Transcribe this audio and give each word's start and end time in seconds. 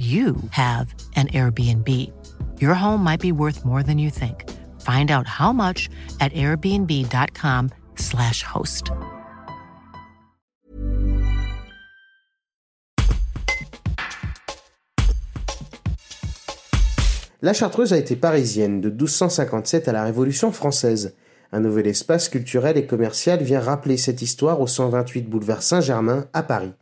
you 0.00 0.36
have 0.52 0.94
an 1.16 1.26
Airbnb. 1.28 1.86
Your 2.58 2.72
home 2.72 3.04
might 3.04 3.20
be 3.20 3.32
worth 3.32 3.66
more 3.66 3.82
than 3.82 3.98
you 3.98 4.08
think. 4.08 4.48
Find 4.80 5.10
out 5.10 5.26
how 5.26 5.52
much 5.52 5.90
at 6.20 6.32
airbnb.com/slash 6.32 8.42
host. 8.42 8.92
La 17.42 17.54
Chartreuse 17.54 17.94
a 17.94 17.98
été 17.98 18.16
parisienne 18.16 18.80
de 18.80 18.90
1257 18.90 19.88
à 19.88 19.92
la 19.92 20.04
Révolution 20.04 20.52
française. 20.52 21.14
Un 21.52 21.60
nouvel 21.60 21.86
espace 21.86 22.28
culturel 22.28 22.76
et 22.76 22.86
commercial 22.86 23.42
vient 23.42 23.60
rappeler 23.60 23.96
cette 23.96 24.20
histoire 24.22 24.60
au 24.60 24.66
128 24.66 25.28
boulevard 25.28 25.62
Saint-Germain 25.62 26.26
à 26.32 26.42
Paris. 26.42 26.72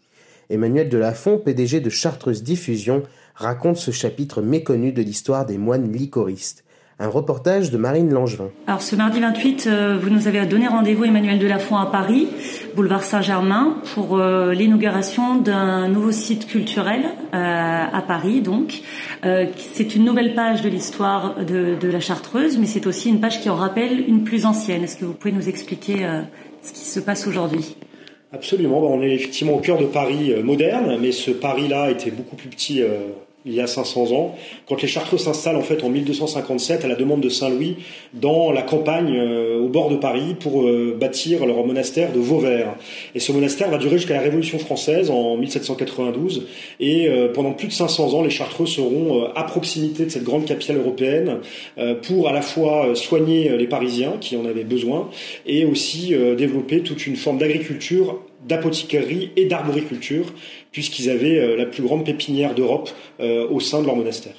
Emmanuel 0.51 0.89
Delafont, 0.89 1.39
PDG 1.39 1.81
de 1.81 1.91
Chartreuse 1.91 2.43
Diffusion, 2.43 3.03
raconte 3.35 3.77
ce 3.77 3.91
chapitre 3.91 4.41
méconnu 4.41 4.93
de 4.93 5.03
l'histoire 5.03 5.45
des 5.45 5.59
moines 5.59 5.93
licoristes. 5.93 6.65
Un 7.01 7.09
reportage 7.09 7.71
de 7.71 7.77
Marine 7.77 8.13
Langevin. 8.13 8.49
Alors 8.67 8.83
ce 8.83 8.97
mardi 8.97 9.21
28, 9.21 9.69
euh, 9.69 9.99
vous 10.03 10.11
nous 10.11 10.27
avez 10.27 10.45
donné 10.47 10.67
rendez-vous 10.67 11.05
Emmanuel 11.05 11.39
Delafont 11.39 11.77
à 11.77 11.87
Paris, 11.87 12.27
boulevard 12.75 13.05
Saint-Germain, 13.05 13.77
pour 13.95 14.19
euh, 14.19 14.53
l'inauguration 14.53 15.37
d'un 15.37 15.87
nouveau 15.87 16.11
site 16.11 16.49
culturel 16.49 17.03
euh, 17.35 17.85
à 17.93 18.03
Paris. 18.03 18.41
Donc, 18.41 18.81
c'est 19.23 19.95
une 19.95 20.05
nouvelle 20.05 20.35
page 20.35 20.63
de 20.63 20.69
l'histoire 20.69 21.45
de, 21.45 21.77
de, 21.79 21.89
la 21.89 22.01
Chartreuse, 22.01 22.59
mais 22.59 22.67
c'est 22.67 22.87
aussi 22.87 23.11
une 23.11 23.21
page 23.21 23.41
qui 23.41 23.51
en 23.51 23.57
rappelle 23.57 24.05
une 24.09 24.25
plus 24.25 24.47
ancienne. 24.47 24.83
Est-ce 24.83 24.97
que 24.97 25.05
vous 25.05 25.13
pouvez 25.13 25.33
nous 25.33 25.49
expliquer 25.49 26.07
ce 26.63 26.73
qui 26.73 26.85
se 26.85 27.01
passe 27.01 27.27
aujourd'hui? 27.27 27.77
Absolument, 28.33 28.81
on 28.81 29.03
est 29.03 29.15
effectivement 29.15 29.55
au 29.55 29.61
cœur 29.61 29.79
de 29.79 29.87
Paris 29.87 30.35
moderne, 30.43 30.99
mais 31.01 31.13
ce 31.13 31.31
Paris-là 31.31 31.91
était 31.91 32.11
beaucoup 32.11 32.37
plus 32.37 32.49
petit 32.49 32.83
il 33.47 33.55
y 33.55 33.61
a 33.61 33.67
500 33.67 34.13
ans, 34.13 34.37
quand 34.69 34.83
les 34.83 34.89
Chartreux 34.89 35.17
s'installent 35.17 35.57
en 35.57 35.63
fait 35.63 35.85
en 35.85 35.89
1257 35.89 36.85
à 36.85 36.89
la 36.89 36.97
demande 36.97 37.21
de 37.21 37.29
Saint 37.29 37.49
Louis 37.49 37.77
dans 38.13 38.51
la 38.51 38.63
campagne 38.63 39.17
euh, 39.17 39.59
au 39.59 39.69
bord 39.69 39.91
de 39.91 39.97
Paris 39.97 40.35
pour 40.39 40.63
euh, 40.63 40.97
bâtir 40.99 41.47
leur 41.47 41.65
monastère 41.65 42.13
de 42.13 42.19
Vauvert. 42.19 42.75
Et 43.15 43.21
ce 43.21 43.31
monastère 43.31 43.71
va 43.71 43.79
durer 43.79 43.97
jusqu'à 43.97 44.15
la 44.15 44.21
Révolution 44.21 44.59
française 44.59 45.11
en 45.11 45.37
1792 45.37 46.49
et 46.81 47.09
euh, 47.09 47.33
pendant 47.33 47.53
plus 47.53 47.69
de 47.69 47.73
500 47.73 48.15
ans, 48.15 48.23
les 48.23 48.31
Chartreux 48.31 48.67
seront 48.67 49.27
à 49.35 49.45
proximité 49.45 50.05
de 50.05 50.11
cette 50.11 50.25
grande 50.25 50.45
capitale 50.45 50.79
européenne 50.79 51.39
pour 52.03 52.29
à 52.29 52.33
la 52.33 52.43
fois 52.43 52.95
soigner 52.95 53.57
les 53.57 53.67
Parisiens 53.67 54.15
qui 54.21 54.37
en 54.37 54.45
avaient 54.45 54.65
besoin 54.65 55.09
et 55.47 55.65
aussi 55.65 56.15
développer 56.37 56.81
toute 56.81 57.07
une 57.07 57.17
forme 57.17 57.39
d'agriculture 57.39 58.21
d'apothicairerie 58.45 59.31
et 59.37 59.47
d'arboriculture, 59.47 60.33
puisqu'ils 60.73 61.11
avaient 61.11 61.39
euh, 61.39 61.57
la 61.57 61.67
plus 61.67 61.83
grande 61.83 62.05
pépinière 62.05 62.55
d'Europe 62.55 62.91
euh, 63.21 63.49
au 63.49 63.61
sein 63.61 63.81
de 63.81 63.87
leur 63.87 63.97
monastère. 63.97 64.35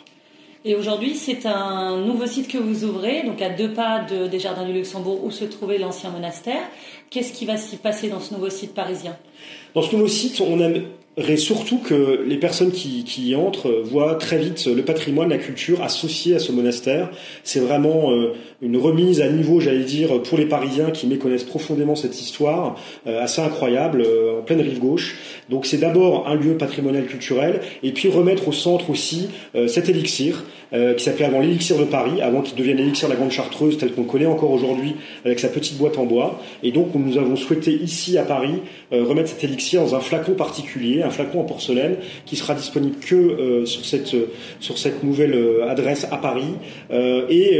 Et 0.66 0.76
aujourd'hui, 0.76 1.16
c'est 1.16 1.46
un 1.46 2.02
nouveau 2.02 2.28
site 2.28 2.50
que 2.50 2.58
vous 2.58 2.84
ouvrez, 2.84 3.24
donc 3.24 3.42
à 3.42 3.50
deux 3.50 3.72
pas 3.72 4.06
des 4.30 4.40
Jardins 4.40 4.66
du 4.66 4.74
Luxembourg 4.74 5.24
où 5.24 5.32
se 5.32 5.46
trouvait 5.46 5.78
l'ancien 5.78 6.10
monastère. 6.10 6.62
Qu'est-ce 7.10 7.32
qui 7.32 7.46
va 7.46 7.56
s'y 7.56 7.78
passer 7.78 8.10
dans 8.10 8.20
ce 8.20 8.34
nouveau 8.34 8.50
site 8.50 8.74
parisien? 8.74 9.18
Dans 9.74 9.82
ce 9.82 9.96
nouveau 9.96 10.10
site, 10.10 10.42
on 10.42 10.60
aimerait 11.18 11.38
surtout 11.38 11.80
que 11.80 12.24
les 12.26 12.38
personnes 12.38 12.72
qui, 12.72 13.04
y 13.18 13.36
entrent 13.36 13.82
voient 13.84 14.16
très 14.16 14.38
vite 14.38 14.66
le 14.68 14.84
patrimoine, 14.84 15.30
la 15.30 15.38
culture 15.38 15.82
associée 15.84 16.36
à 16.36 16.40
ce 16.40 16.52
monastère. 16.52 17.10
C'est 17.44 17.60
vraiment 17.60 18.12
euh, 18.12 18.34
une 18.62 18.78
remise 18.78 19.22
à 19.22 19.30
niveau, 19.30 19.60
j'allais 19.60 19.84
dire, 19.84 20.22
pour 20.24 20.38
les 20.38 20.46
Parisiens 20.46 20.92
qui 20.92 21.08
méconnaissent 21.08 21.44
profondément 21.44 21.96
cette 21.96 22.20
histoire, 22.22 22.76
euh, 23.08 23.22
assez 23.22 23.42
incroyable, 23.42 24.02
euh, 24.06 24.40
en 24.40 24.42
pleine 24.44 24.62
rive 24.62 24.80
gauche. 24.80 25.18
Donc 25.50 25.66
c'est 25.66 25.78
d'abord 25.78 26.28
un 26.28 26.36
lieu 26.36 26.56
patrimonial 26.58 27.06
culturel, 27.06 27.62
et 27.84 27.92
puis 27.92 28.10
remettre 28.10 28.48
au 28.48 28.52
centre 28.52 28.90
aussi 28.90 29.30
cet 29.68 29.90
élixir, 29.90 30.46
qui 30.72 31.04
s'appelait 31.04 31.26
avant 31.26 31.40
l'élixir 31.40 31.78
de 31.80 31.86
Paris, 31.86 32.22
avant 32.22 32.42
qu'il 32.42 32.56
devienne 32.56 32.78
l'élixir 32.78 33.08
de 33.08 33.14
la 33.14 33.20
Grande 33.20 33.32
Chartreuse, 33.32 33.78
tel 33.80 33.92
qu'on 33.92 34.04
connaît 34.04 34.28
encore 34.28 34.52
aujourd'hui, 34.52 34.96
avec 35.26 35.40
sa 35.40 35.48
petite 35.48 35.78
boîte 35.78 35.98
en 35.98 36.06
bois. 36.06 36.40
Et 36.62 36.72
donc 36.72 36.94
nous 36.94 37.18
avons 37.18 37.36
souhaité 37.36 37.72
ici 37.72 38.18
à 38.20 38.24
Paris 38.24 38.60
remettre 38.92 39.30
cet 39.30 39.44
élixir 39.44 39.82
dans 39.82 39.96
un 39.96 40.00
flacon 40.00 40.34
particulier, 40.34 41.02
un 41.10 41.12
flacon 41.12 41.42
en 41.42 41.44
porcelaine, 41.44 41.98
qui 42.26 42.36
sera 42.36 42.54
disponible 42.54 42.98
que 42.98 43.66
sur 43.66 43.86
cette 43.86 44.16
sur 44.60 44.78
cette 44.78 45.04
nouvelle 45.04 45.38
adresse 45.68 46.08
à 46.12 46.18
Paris, 46.18 46.54
et 46.92 47.60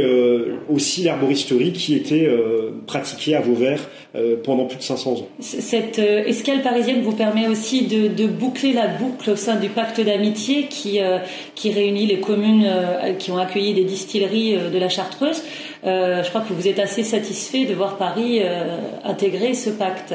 aussi 0.68 1.02
l'arboristerie 1.02 1.72
qui 1.72 1.94
était 1.94 2.26
euh, 2.26 2.70
pratiquée 2.86 3.34
à 3.34 3.40
Vauvert 3.40 3.80
euh, 4.14 4.36
pendant 4.42 4.66
plus 4.66 4.78
de 4.78 4.82
500 4.82 5.12
ans. 5.12 5.28
Cette 5.40 5.98
euh, 5.98 6.24
escale 6.24 6.62
parisienne 6.62 7.02
vous 7.02 7.12
permet 7.12 7.48
aussi 7.48 7.86
de, 7.86 8.26
boucler 8.26 8.72
la 8.72 8.86
boucle 8.86 9.30
au 9.30 9.36
sein 9.36 9.56
du 9.56 9.68
pacte 9.68 10.00
d'amitié 10.00 10.66
qui, 10.68 11.00
qui 11.54 11.72
réunit 11.72 12.06
les 12.06 12.20
communes 12.20 12.66
qui 13.18 13.30
ont 13.30 13.38
accueilli 13.38 13.74
des 13.74 13.84
distilleries 13.84 14.56
de 14.72 14.78
la 14.78 14.88
Chartreuse. 14.88 15.42
je 15.82 16.28
crois 16.28 16.42
que 16.42 16.52
vous 16.52 16.68
êtes 16.68 16.78
assez 16.78 17.02
satisfait 17.02 17.64
de 17.64 17.74
voir 17.74 17.96
Paris 17.96 18.40
intégrer 19.04 19.54
ce 19.54 19.70
pacte 19.70 20.14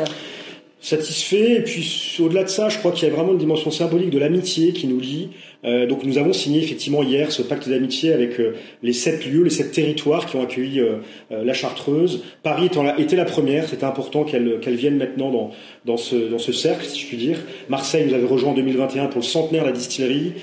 satisfait. 0.86 1.56
Et 1.56 1.62
puis 1.62 2.18
au-delà 2.20 2.44
de 2.44 2.50
ça, 2.50 2.70
je 2.70 2.78
crois 2.78 2.92
qu'il 2.92 3.08
y 3.08 3.12
a 3.12 3.14
vraiment 3.14 3.32
une 3.32 3.38
dimension 3.38 3.72
symbolique 3.72 4.10
de 4.12 4.20
l'amitié 4.20 4.72
qui 4.74 4.88
nous 4.88 5.00
lie. 5.00 5.30
Euh, 5.66 5.86
donc 5.88 6.04
nous 6.04 6.18
avons 6.18 6.34
signé 6.34 6.62
effectivement 6.62 7.02
hier 7.04 7.32
ce 7.32 7.42
pacte 7.42 7.68
d'amitié 7.68 8.14
avec 8.14 8.40
euh, 8.40 8.56
les 8.84 8.94
sept 8.94 9.26
lieux, 9.26 9.44
les 9.44 9.50
sept 9.50 9.72
territoires 9.72 10.26
qui 10.26 10.36
ont 10.36 10.44
accueilli 10.44 10.80
euh, 10.80 10.98
la 11.32 11.54
Chartreuse. 11.54 12.24
Paris 12.44 12.68
étant 12.68 12.96
était 12.98 13.16
la 13.16 13.26
première, 13.26 13.68
c'était 13.68 13.86
important 13.86 14.24
qu'elle 14.24 14.60
qu'elle 14.60 14.76
vienne 14.76 14.98
maintenant 14.98 15.32
dans, 15.32 15.52
dans, 15.86 15.98
ce, 15.98 16.16
dans 16.16 16.38
ce 16.38 16.52
cercle, 16.52 16.86
si 16.86 17.00
je 17.00 17.08
puis 17.08 17.18
dire. 17.18 17.40
Marseille 17.70 18.06
nous 18.08 18.14
avait 18.14 18.28
rejoint 18.28 18.52
en 18.52 18.56
2021 18.56 19.08
pour 19.08 19.22
le 19.22 19.26
centenaire 19.26 19.64
de 19.64 19.68
la 19.68 19.74
distillerie. 19.74 20.34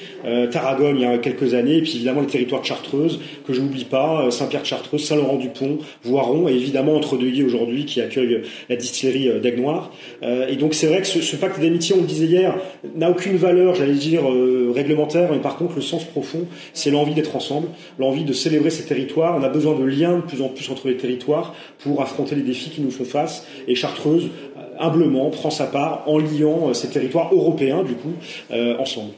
Tarragone 0.50 0.96
il 0.96 1.02
y 1.02 1.04
a 1.04 1.18
quelques 1.18 1.54
années, 1.54 1.78
et 1.78 1.82
puis 1.82 1.96
évidemment 1.96 2.20
les 2.20 2.26
territoires 2.26 2.60
de 2.60 2.66
Chartreuse, 2.66 3.20
que 3.46 3.52
je 3.52 3.60
n'oublie 3.60 3.84
pas, 3.84 4.30
Saint-Pierre-de-Chartreuse, 4.30 5.04
Saint-Laurent-du-Pont, 5.04 5.78
Voiron, 6.04 6.48
et 6.48 6.52
évidemment 6.52 6.94
Entre-Deuilly 6.96 7.42
aujourd'hui 7.42 7.84
qui 7.84 8.00
accueille 8.00 8.42
la 8.68 8.76
distillerie 8.76 9.40
d'Aignoire. 9.40 9.92
et 10.22 10.56
donc 10.56 10.74
c'est 10.74 10.86
vrai 10.86 11.00
que 11.00 11.06
ce 11.06 11.36
pacte 11.36 11.60
d'amitié, 11.60 11.94
on 11.96 12.00
le 12.00 12.06
disait 12.06 12.26
hier, 12.26 12.56
n'a 12.94 13.10
aucune 13.10 13.36
valeur, 13.36 13.74
j'allais 13.74 13.94
dire, 13.94 14.22
réglementaire 14.74 15.11
mais 15.14 15.38
par 15.38 15.56
contre, 15.56 15.76
le 15.76 15.82
sens 15.82 16.04
profond, 16.04 16.46
c'est 16.72 16.90
l'envie 16.90 17.14
d'être 17.14 17.36
ensemble, 17.36 17.68
l'envie 17.98 18.24
de 18.24 18.32
célébrer 18.32 18.70
ces 18.70 18.84
territoires. 18.84 19.36
On 19.38 19.42
a 19.42 19.48
besoin 19.48 19.78
de 19.78 19.84
liens 19.84 20.16
de 20.16 20.22
plus 20.22 20.42
en 20.42 20.48
plus 20.48 20.70
entre 20.70 20.88
les 20.88 20.96
territoires 20.96 21.54
pour 21.78 22.02
affronter 22.02 22.34
les 22.34 22.42
défis 22.42 22.70
qui 22.70 22.80
nous 22.80 22.90
font 22.90 23.04
face. 23.04 23.46
Et 23.68 23.74
Chartreuse, 23.74 24.30
humblement, 24.78 25.30
prend 25.30 25.50
sa 25.50 25.66
part 25.66 26.04
en 26.06 26.18
liant 26.18 26.68
euh, 26.68 26.74
ces 26.74 26.88
territoires 26.88 27.32
européens, 27.32 27.82
du 27.82 27.94
coup, 27.94 28.12
euh, 28.50 28.76
ensemble. 28.78 29.12